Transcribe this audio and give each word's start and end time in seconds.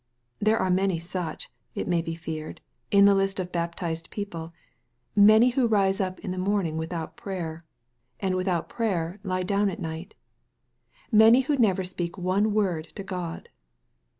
There 0.39 0.57
are 0.57 0.71
many 0.71 0.97
such, 0.97 1.51
it 1.75 1.87
may 1.87 2.01
be 2.01 2.15
feared, 2.15 2.59
in 2.89 3.05
the 3.05 3.13
list 3.13 3.39
of 3.39 3.51
baptized 3.51 4.09
people 4.09 4.51
many 5.15 5.49
who 5.51 5.67
rise 5.67 6.01
up 6.01 6.17
in 6.21 6.31
the 6.31 6.39
morning 6.39 6.75
without 6.75 7.15
prayer, 7.15 7.59
and 8.19 8.35
without 8.35 8.67
prayer 8.67 9.13
lie 9.21 9.43
down 9.43 9.69
at 9.69 9.79
night 9.79 10.15
many 11.11 11.41
who 11.41 11.55
never 11.55 11.83
speak 11.83 12.17
one 12.17 12.51
word 12.51 12.85
to 12.95 13.03
God. 13.03 13.49